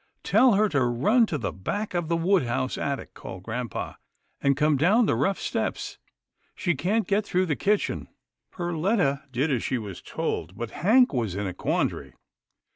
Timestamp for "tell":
0.23-0.53